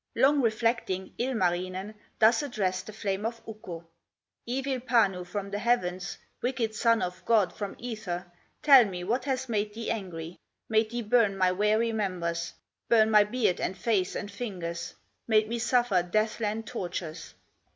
Long 0.15 0.41
reflecting, 0.41 1.13
Ilmarinen 1.19 1.93
Thus 2.17 2.41
addressed 2.41 2.87
the 2.87 2.91
flame 2.91 3.23
of 3.23 3.39
Ukko: 3.47 3.87
"Evil 4.47 4.79
Panu 4.79 5.23
from 5.27 5.51
the 5.51 5.59
heavens, 5.59 6.17
Wicked 6.41 6.73
son 6.73 7.03
of 7.03 7.23
God 7.23 7.53
from 7.53 7.75
ether, 7.77 8.25
Tell 8.63 8.83
me 8.85 9.03
what 9.03 9.25
has 9.25 9.47
made 9.47 9.75
thee 9.75 9.91
angry, 9.91 10.39
Made 10.67 10.89
thee 10.89 11.03
burn 11.03 11.37
my 11.37 11.51
weary 11.51 11.91
members, 11.91 12.55
Burn 12.89 13.11
my 13.11 13.23
beard, 13.23 13.61
and 13.61 13.77
face, 13.77 14.15
and 14.15 14.31
fingers, 14.31 14.95
Made 15.27 15.47
me 15.47 15.59
suffer 15.59 16.01
death 16.01 16.39
land 16.39 16.65
tortures?" 16.65 17.35